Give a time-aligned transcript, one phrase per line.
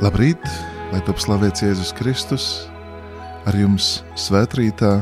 [0.00, 0.40] Labrīt,
[0.94, 2.44] lai top slavēts Jēzus Kristus.
[3.44, 4.94] Ar jums svētrītā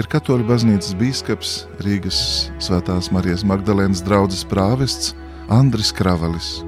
[0.00, 1.52] ir Katoļu baznīcas bīskaps
[1.84, 2.22] Rīgas
[2.56, 5.12] Svētās Marijas Magdalēnas draugs prāvests
[5.52, 6.62] Andris Kravalis.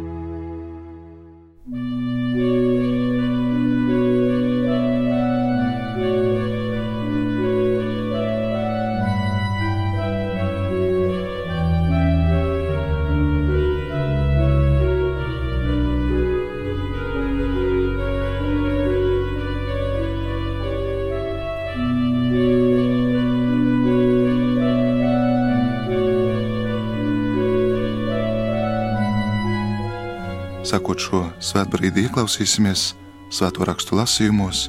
[30.75, 32.97] Sakot šo svētbrīdi, ieklausīsimies
[33.31, 34.65] svēto rakstu lasījumos.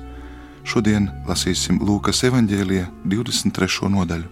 [0.62, 3.90] Šodien lasīsim Lūkas evanģēlija 23.
[3.90, 4.28] nodaļu.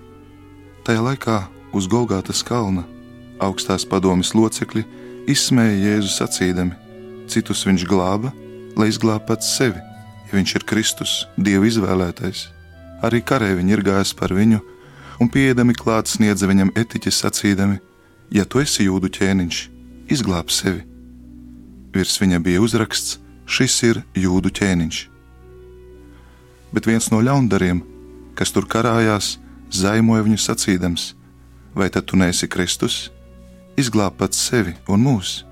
[0.85, 1.39] Tajā laikā
[1.73, 2.83] uz Golgātas kalna
[3.41, 4.85] augstās padomjas locekļi
[5.33, 6.77] izsmēja Jēzu sacīdami:
[7.25, 8.29] Citus viņš glāba,
[8.77, 9.81] lai izglābtu pats sevi,
[10.29, 12.51] ja viņš ir Kristus, Dieva izvēlētais.
[13.01, 14.61] Arī karēviņi ir gājis par viņu,
[15.17, 17.81] un pieejami klāt sniedza viņam etiķis sacīdami:
[18.29, 19.67] Ja tu esi jūdu ķēniņš,
[20.13, 20.92] izglāb sevi!
[21.93, 24.99] Virs viņa bija uzraksts: Šis ir jūdu ķēniņš.
[26.73, 27.83] Bet viens no ļaundariem,
[28.39, 29.37] kas tur karājās,
[29.69, 31.13] zaimoja viņu sacīdams:
[31.75, 33.11] Vai tad tu neesi Kristus?
[33.77, 35.43] Izglāb pats sevi un mūs.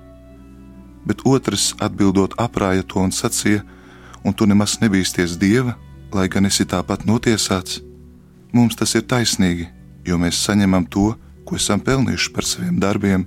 [1.06, 3.62] Bet otrs atbildot aprāja to un sacīja:
[4.22, 5.76] Un tu nemaz nebīsties dieva,
[6.14, 7.80] lai gan esi tāpat notiesāts.
[8.52, 9.66] Mums tas ir taisnīgi,
[10.06, 11.12] jo mēs saņemam to,
[11.46, 13.26] ko esam pelnījuši par saviem darbiem,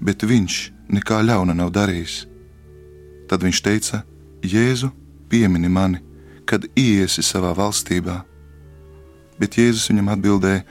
[0.00, 2.24] bet viņš nekā ļauna nav darījis.
[3.30, 4.02] Tad viņš teica:
[4.46, 4.90] Jēzu,
[5.28, 6.02] piemini mani,
[6.46, 8.20] kad iesi savā valstībā.
[9.40, 10.66] Bet Jēzus viņam atbildēja: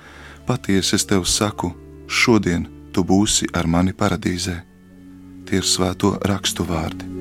[0.45, 1.73] Patiesi es tev saku,
[2.07, 4.61] šodien tu būsi ar mani paradīzē.
[5.45, 7.14] Tie ir svēto rakstu vārdi.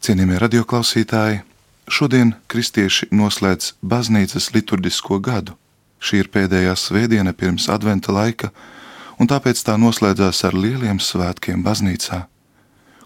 [0.00, 1.42] Cienījamie radioklausītāji,
[1.84, 5.58] šodien kristieši noslēdz baznīcas liturģisko gadu.
[6.00, 8.48] Šī ir pēdējā svētdiena pirms adventa laika,
[9.20, 12.22] un tāpēc tā noslēdzās ar lieliem svētkiem baznīcā,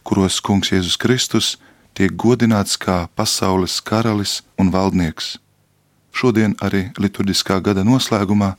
[0.06, 1.49] kuros Kungs Jēzus Kristus
[1.99, 5.41] tiek godināts kā pasaules karalis un valdnieks.
[6.15, 8.55] Šodien arī liturģiskā gada noslēgumā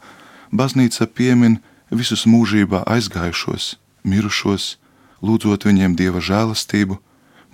[0.51, 4.75] baznīca piemin visus mūžībā aizgājušos, mirušos,
[5.23, 6.99] lūdzot viņiem dieva žēlastību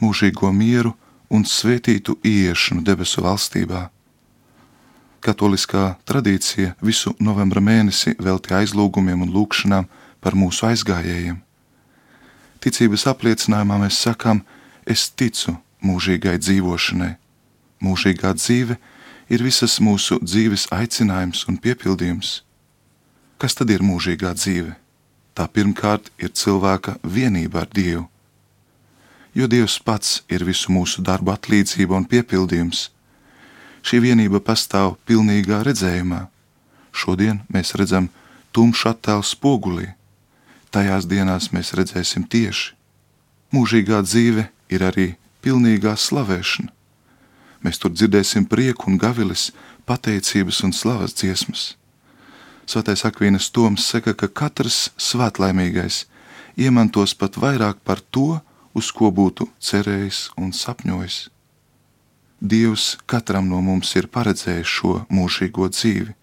[0.02, 0.96] mūžīgo mieru
[1.32, 3.88] un svētītu ieiešanu debesu valstībā.
[5.22, 9.88] Katoliskā tradīcija visu novembra mēnesi veltīja aizlūgumiem un lūgšanām
[10.22, 11.38] par mūsu aizgājējiem.
[12.62, 14.42] Ticības apliecinājumā mēs sakām,
[14.86, 17.14] es ticu mūžīgai dzīvošanai.
[17.82, 18.78] Mūžīgā dzīve
[19.34, 22.42] ir visas mūsu dzīves aicinājums un piepildījums.
[23.42, 24.76] Kas tad ir mūžīgā dzīve?
[25.34, 28.11] Tā pirmkārt ir cilvēka vienība ar Dievu
[29.34, 32.90] jo Dievs pats ir visu mūsu darbu atlīdzība un piepildījums.
[33.82, 36.28] Šī vienība pastāv pilnīgā redzējumā.
[36.92, 38.10] Šodien mēs redzam
[38.52, 39.88] tumšu attēlu spogulī,
[40.72, 42.76] tajās dienās mēs redzēsim tieši.
[43.52, 45.08] Mūžīgā dzīve ir arī
[45.44, 46.72] pilnīgā slavēšana.
[47.62, 49.52] Mēs tur dzirdēsim prieku un gavilis,
[49.86, 51.76] pateicības un slavas dziesmas.
[52.66, 56.06] Svētais Akvīnas Toms saka, ka katrs svētlaimīgais
[56.58, 58.40] iemantos pat vairāk par to,
[58.78, 61.30] uz ko būtu cerējis un sapņojis.
[62.42, 66.14] Dievs katram no mums ir paredzējis šo mūžīgo dzīvi,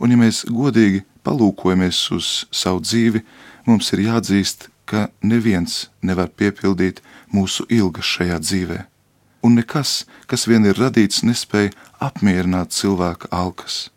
[0.00, 3.22] un ja mēs godīgi palūkojamies uz savu dzīvi,
[3.66, 7.00] mums ir jāatzīst, ka neviens nevar piepildīt
[7.32, 8.78] mūsu ilgas šajā dzīvē,
[9.42, 11.72] un nekas, kas vien ir radīts, nespēja
[12.02, 13.88] apmierināt cilvēka alkas.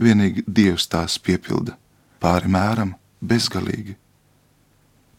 [0.00, 1.76] Vienīgi Dievs tās piepilda,
[2.22, 3.98] pāri mēram, bezgalīgi.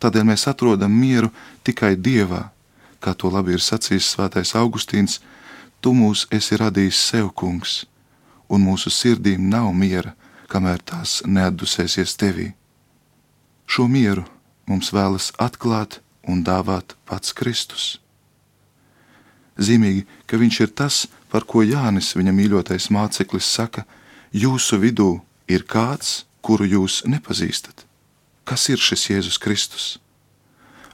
[0.06, 1.32] Tādēļ mēs atrodam mieru
[1.66, 2.44] tikai Dievā,
[3.02, 5.18] kā to labi ir sacījis Svētais Augustīns:
[5.82, 7.88] Tu mūs esi radījis sev, kungs,
[8.46, 10.14] un mūsu sirdīm nav miera,
[10.46, 12.52] kamēr tās neatdusēsies tevī.
[13.66, 14.28] Šo mieru
[14.70, 15.98] mums vēlas atklāt
[16.30, 17.98] un dāvāt pats Kristus.
[19.58, 23.88] Zīmīgi, ka viņš ir tas, par ko Jānis, viņa mīļotais māceklis, saka,
[24.30, 25.10] jūsu vidū
[25.50, 27.88] ir kāds, kuru jūs nepazīstat.
[28.46, 29.96] Kas ir šis Jēzus Kristus?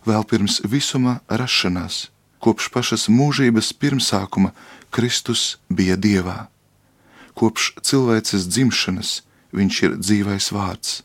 [0.06, 2.10] vēl pirms visuma rašanās,
[2.42, 4.54] kopš pašas mūžības pirmsākuma
[4.94, 6.48] Kristus bija Dievā.
[7.38, 9.22] Kopš cilvēces dzimšanas
[9.56, 11.02] viņš ir dzīvais vārds.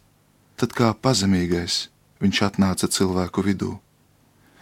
[0.56, 1.86] Tad kā pazemīgais
[2.22, 3.76] viņš atnāca cilvēku vidū.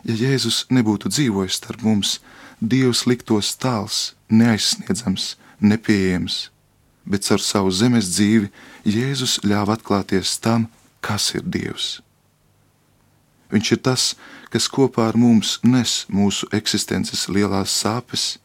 [0.04, 2.18] Ja Jēzus nebūtu dzīvojis starp mums,
[2.60, 6.50] Dievs liktos tāls, neaizsniedzams, nepieejams,
[7.04, 8.50] bet ar savu zemes dzīvi
[8.84, 10.68] Jēzus ļāva atklāties tam,
[11.04, 11.98] kas ir Dievs.
[13.52, 14.04] Viņš ir tas,
[14.50, 18.38] kas kopā ar mums nes mūsu eksistences lielās sāpes.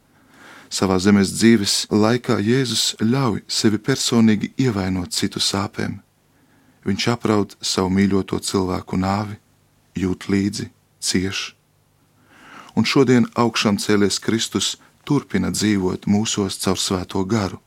[0.70, 5.98] Savā zemes dzīves laikā Jēzus ļauj sevi personīgi ievainot citu sāpēm.
[6.86, 9.40] Viņš apraud savu mīļoto cilvēku nāvi,
[9.98, 10.70] jūt līdzi,
[11.02, 11.42] cieš.
[12.78, 14.76] Un šodien augšām cēlies Kristus
[15.10, 17.58] turpina dzīvot mūsos caur svēto garu.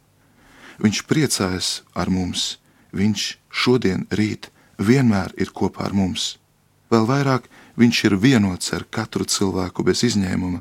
[0.79, 2.59] Viņš priecājas ar mums,
[2.94, 4.52] viņš šodien, rīt,
[4.87, 6.37] vienmēr ir kopā ar mums.
[6.93, 7.49] Vēl vairāk
[7.81, 10.61] viņš ir vienots ar katru cilvēku bez izņēmuma.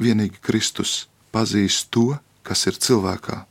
[0.00, 3.44] Vienīgi Kristus pazīst to, kas ir cilvēkā.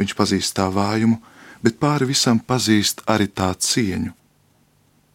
[0.00, 1.18] Viņš pazīst tā vājumu,
[1.62, 4.12] bet pāri visam pazīst arī tā cieņu.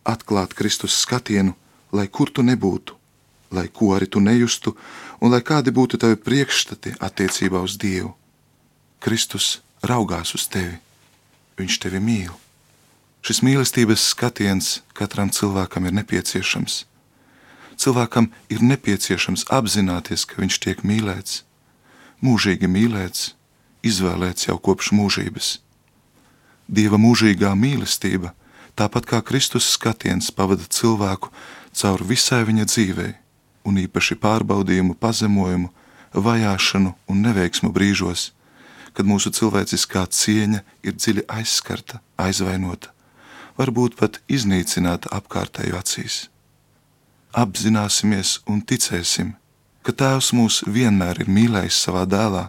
[0.08, 1.54] Atklāt Kristus skatienu,
[1.92, 2.96] lai kur tu nebūtu,
[3.52, 4.76] lai ko arī tu nejustu,
[5.22, 8.14] un lai kādi būtu tavi priekšstati attiecībā uz Dievu.
[9.04, 10.78] Kristus raugās uz tevi,
[11.58, 12.34] Viņš tevi mīl.
[13.28, 16.86] Šis mīlestības skatiens katram cilvēkam ir nepieciešams.
[17.76, 21.42] Cilvēkam ir nepieciešams apzināties, ka viņš tiek mīlēts,
[22.24, 23.34] mūžīgi mīlēts,
[23.84, 25.52] izvēlēts jau kopš mūžības.
[26.72, 28.32] Dieva mūžīgā mīlestība,
[28.80, 31.28] tāpat kā Kristus skatiens, pavada cilvēku
[31.76, 33.14] cauri visai viņa dzīvei,
[33.68, 35.74] un īpaši pārbaudījumu, pazemojumu,
[36.16, 38.30] vajāšanu un neveiksmu brīžos,
[38.96, 42.96] kad mūsu cilvēciskā cieņa ir dziļi aizskarta, aizvainota
[43.58, 46.28] varbūt pat iznīcināta apkārtēju acīs.
[47.38, 49.34] Apzināsimies un ticēsim,
[49.84, 52.48] ka Tēvs mūs vienmēr ir mīlējis savā dēlā,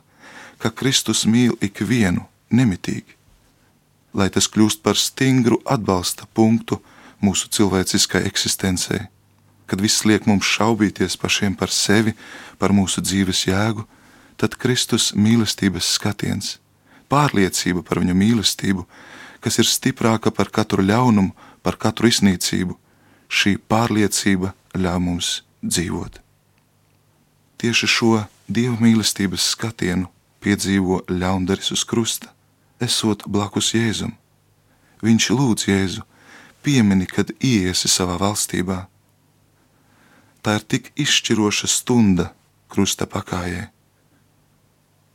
[0.59, 3.15] ka Kristus mīl ikvienu nemitīgi,
[4.15, 6.81] lai tas kļūst par stingru atbalsta punktu
[7.23, 9.07] mūsu cilvēciskai eksistencei,
[9.69, 12.15] kad viss liek mums šaubīties pašiem par sevi,
[12.59, 13.85] par mūsu dzīves jēgu,
[14.41, 16.57] tad Kristus mīlestības skatiens,
[17.11, 18.87] pārliecība par viņa mīlestību
[19.49, 21.33] kas ir stiprāka par katru ļaunumu,
[21.65, 22.75] par katru iznīcību,
[23.33, 25.29] šī pārliecība ļauj mums
[25.65, 26.19] dzīvot.
[27.57, 28.11] Tieši šo
[28.45, 30.11] dieva mīlestības skatienu
[30.45, 32.29] piedzīvo ļaundaris uz krusta,
[32.85, 34.13] esot blakus Jēzum.
[35.01, 36.05] Viņš lūdz Jēzu,
[36.61, 38.83] piemini, kad iesi savā valstībā.
[40.45, 42.29] Tā ir tik izšķiroša stunda
[42.69, 43.71] krusta pakājē.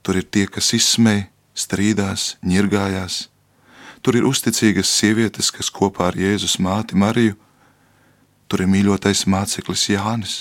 [0.01, 3.27] Tur ir tie, kas izsmēja, strīdās, ņirgājās,
[4.03, 7.37] Tur ir uzticīgas sievietes, kas kopā ar Jēzus māti Mariju,
[8.51, 10.33] tur ir mīļotais māceklis Jānis.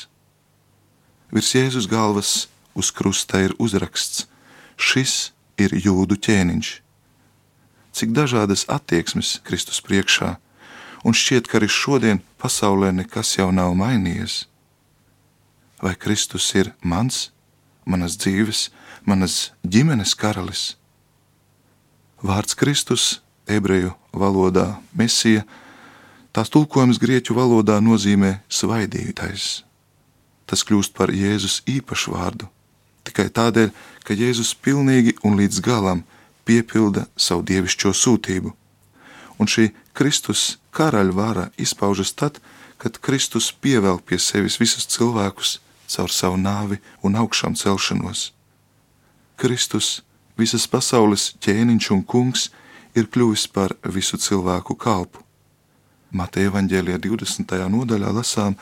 [1.30, 2.32] Virs Jēzus galvas
[2.74, 4.26] uz krusta ir uzraksts:
[4.74, 5.30] Šis
[5.62, 6.72] ir jūdu ķēniņš.
[7.94, 10.34] Cik dažādas attieksmes Kristus priekšā,
[11.06, 14.48] un šķiet, ka arī šodien pasaulē nekas jau nav mainījies.
[15.78, 17.30] Vai Kristus ir mans,
[17.86, 18.70] manas dzīves,
[19.06, 20.72] manas ģimenes karalis?
[22.22, 25.44] Vārds Kristus ebreju valodā mesija,
[26.32, 29.62] tās tulkojums grieķu valodā nozīmē svaidītais.
[30.46, 32.48] Tas kļūst par Jēzus īpašu vārdu
[33.06, 33.70] tikai tādēļ,
[34.06, 36.02] ka Jēzus pilnīgi un līdz galam
[36.46, 38.52] piepilda savu dievišķo sūtību.
[39.38, 42.38] Un šī Kristus karaļa vara izpaužas tad,
[42.78, 45.58] kad Kristus pievēl pie sevis visus cilvēkus
[45.92, 48.30] caur savu nāvi un augšām celšanos.
[49.36, 50.02] Kristus,
[50.38, 52.48] visas pasaules ķēniņš un kungs,
[52.94, 55.22] ir kļuvis par visu cilvēku kalpu.
[56.12, 57.54] Mateja evaņģēlijā 20.
[57.72, 58.56] nodaļā lasām,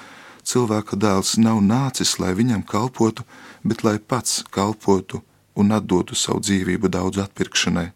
[0.47, 3.25] cilvēka dēls nav nācis, lai viņam kalpotu,
[3.65, 5.23] bet lai pats kalpotu
[5.59, 7.91] un atdotu savu dzīvību daudz atpirkšanai.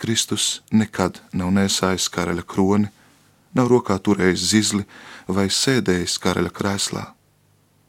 [0.00, 2.88] Kristus nekad nav nesājis karaļa kroni,
[3.54, 4.86] nav rokā turējis zizli
[5.26, 7.04] vai sēdējis karaļa krēslā.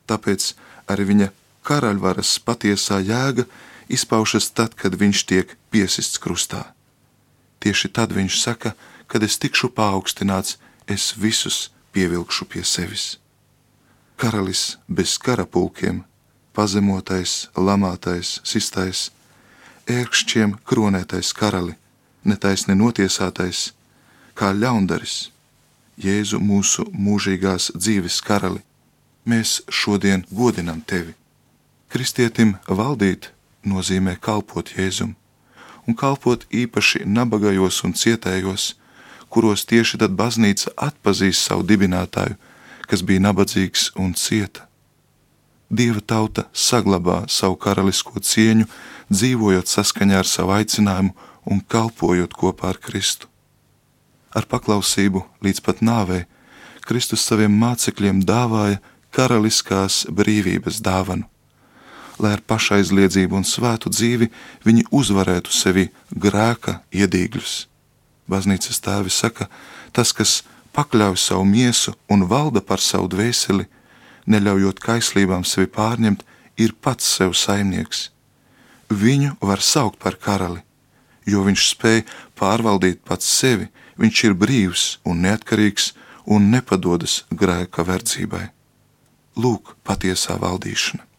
[0.09, 0.51] Tāpēc
[0.91, 1.29] arī viņa
[1.63, 3.45] karaļvaras patiesā jēga
[3.91, 6.65] izpaušas tad, kad viņš tiek piesists krustā.
[7.61, 8.73] Tieši tad viņš saka,
[9.07, 10.57] kad es tikšu paaugstināts,
[10.89, 13.17] es visus pievilkšu pie sevis.
[14.17, 16.03] Karalis bez karapulkiem,
[16.53, 19.11] pazemotais, lamātais, sistais,
[19.89, 21.77] ērkšķiem kronētais karali,
[22.25, 23.71] netaisni notiesātais,
[24.33, 25.29] kā ļaundaris,
[26.01, 28.63] Jēzu mūsu mūžīgās dzīves karali,
[29.27, 31.13] mēs šodien godinam tevi.
[31.93, 33.29] Kristietim valdīt
[33.67, 35.13] nozīmē kalpot Jēzum
[35.91, 38.75] un kalpot īpaši nabagajos un cietējos,
[39.31, 42.37] kuros tieši tad baznīca atpazīst savu dibinātāju,
[42.87, 44.67] kas bija nabadzīgs un cieta.
[45.71, 48.67] Dieva tauta saglabā savu karalisko cieņu,
[49.11, 51.13] dzīvojot saskaņā ar savu aicinājumu
[51.51, 53.27] un kalpojot kopā ar Kristu.
[54.35, 56.25] Ar paklausību līdz pat nāvei
[56.87, 58.79] Kristus saviem mācekļiem dāvāja
[59.15, 61.27] karaliskās brīvības dāvanu,
[62.21, 64.29] lai ar pašaizliedzību un svētu dzīvi
[64.65, 67.55] viņi uzvarētu sevi grēka iedīgļus.
[68.31, 69.49] Baznīcas tēvi saka,
[69.91, 70.41] tas, kas
[70.75, 73.67] pakļauj savu miesu un valda par savu dvēseli,
[74.31, 76.23] neļaujot kaislībām sevi pārņemt,
[76.57, 78.09] ir pats sev saimnieks.
[78.91, 80.61] Viņu var saukt par karali,
[81.25, 82.03] jo viņš spēj
[82.39, 85.93] pārvaldīt pats sevi, viņš ir brīvs un neatkarīgs
[86.25, 88.49] un nepadodas grēka verdzībai.
[89.41, 91.10] Lūk, patiesā valdīšana.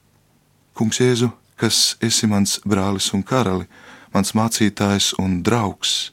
[0.75, 3.69] Kungs Jēzu, kas esi mans brālis un karali,
[4.15, 6.13] mans mācītājs un draugs,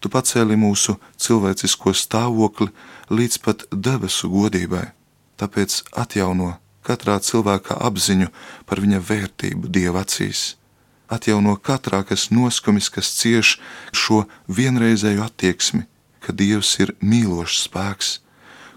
[0.00, 2.70] tu pacēli mūsu cilvēcisko stāvokli
[3.10, 4.86] līdz pat debesu godībai
[5.40, 6.56] tāpēc atjauno
[6.86, 8.30] katrā cilvēka apziņu
[8.68, 10.54] par viņa vērtību dieva acīs.
[11.12, 13.56] Atjauno katrā, kas noskomis, kas cieš
[13.94, 15.84] šo vienreizēju attieksmi,
[16.18, 18.08] ka Dievs ir mīlošs spēks,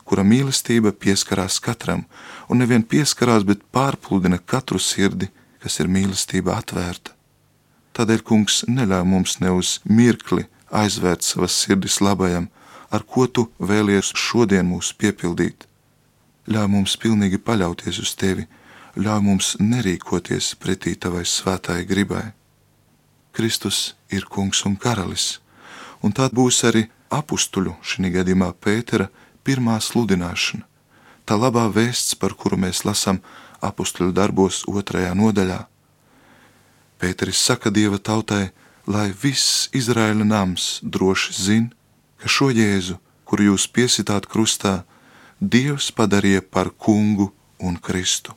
[0.10, 2.06] kura mīlestība pieskarās katram,
[2.50, 5.30] un nevien pieskarās, bet pārpludina katru sirdi,
[5.62, 7.14] kas ir mīlestība atvērta.
[7.94, 10.48] Tādēļ kungs neļauj mums ne uz mirkli
[10.82, 12.50] aizvērt savas sirdis labajam,
[12.90, 15.70] ar ko tu vēlies šodien mūs piepildīt
[16.50, 18.48] ļauj mums pilnīgi paļauties uz tevi,
[18.98, 22.32] ļauj mums nerīkoties pretī tavai svētai gribai.
[23.36, 25.40] Kristus ir kungs un karalis,
[26.02, 29.10] un tā būs arī apstuļu, šī gadījumā Pētera,
[29.44, 30.66] pirmā sludināšana.
[31.26, 33.20] Tā labā vēsts, par kuru mēs lasām
[33.62, 35.60] apstuļu darbos otrajā nodaļā.
[37.00, 38.50] Pēteris saka Dieva tautai,
[38.88, 41.70] lai viss Izraēla nams droši zina,
[42.20, 42.98] ka šo Jēzu,
[43.30, 44.84] kuru jūs piesitāt krustā,
[45.40, 47.30] Dievs padarīja par kungu
[47.64, 48.36] un Kristu.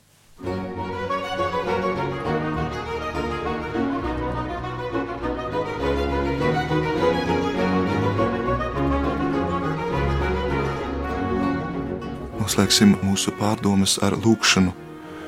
[12.43, 14.73] Noslēgsim mūsu pārdomas ar lūgšanu,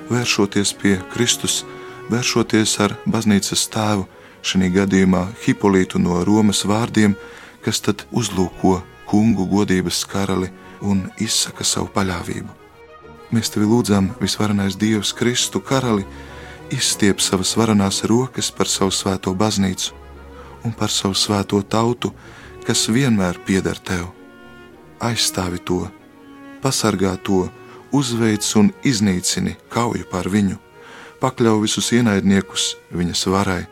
[0.10, 1.62] vēršoties pie Kristus,
[2.12, 4.04] vēršoties ar baznīcas tēvu,
[4.44, 7.16] šī gadījumā Hipolītu no Romas vārdiem,
[7.64, 10.52] kas tad uzlūko kungu godības karali
[10.84, 12.52] un izsaka savu paļāvību.
[13.32, 16.04] Mēs tevi lūdzam, visvarenais Dievs, Kristu karali,
[16.68, 19.96] izstiep savas varenās rokas par savu svēto baznīcu
[20.68, 22.12] un par savu svēto tautu,
[22.68, 24.10] kas vienmēr pieder tev.
[25.00, 25.86] Aizstāvi to,
[26.66, 27.46] pasargā to,
[27.94, 30.58] uzveic un iznīcini kauju par viņu,
[31.22, 33.64] pakļauj visus ienaidniekus viņas varai,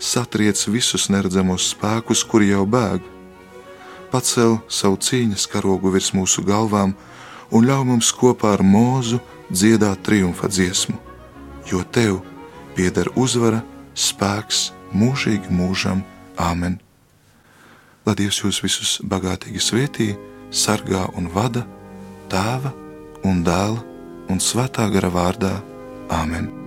[0.00, 3.04] satriec visus neredzamos spēkus, kuri jau bēg
[4.10, 6.94] pacel savu cīņas karogu virs mūsu galvām
[7.54, 9.20] un ļauj mums kopā ar mūzu
[9.50, 10.96] dziedāt triumfa dziesmu,
[11.70, 12.20] jo tev
[12.76, 13.62] pieder uzvara,
[13.94, 16.02] spēks mūžīgi mūžam.
[16.40, 16.78] Āmen!
[18.06, 20.14] Lai Dievs jūs visus bagātīgi svētī,
[20.50, 21.66] sargā un vada
[22.30, 22.72] tēva
[23.26, 23.82] un dēla
[24.30, 25.54] un svētā gara vārdā.
[26.10, 26.59] Āmen!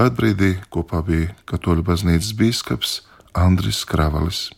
[0.00, 2.92] Svētbrīdī kopā bija Katoļu baznīcas bīskaps
[3.36, 4.46] Andris Kravalis.